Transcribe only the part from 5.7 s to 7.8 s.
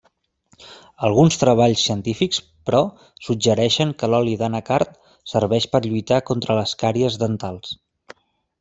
per lluitar contra la càries dental.